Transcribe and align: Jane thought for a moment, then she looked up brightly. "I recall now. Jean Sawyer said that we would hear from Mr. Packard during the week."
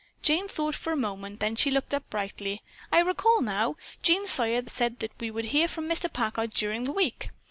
Jane 0.23 0.47
thought 0.47 0.73
for 0.73 0.91
a 0.91 0.95
moment, 0.97 1.41
then 1.41 1.55
she 1.55 1.69
looked 1.69 1.93
up 1.93 2.09
brightly. 2.09 2.63
"I 2.91 3.01
recall 3.01 3.39
now. 3.41 3.75
Jean 4.01 4.25
Sawyer 4.25 4.63
said 4.65 4.97
that 4.97 5.11
we 5.19 5.29
would 5.29 5.45
hear 5.45 5.67
from 5.67 5.87
Mr. 5.87 6.11
Packard 6.11 6.49
during 6.49 6.85
the 6.85 6.91
week." 6.91 7.29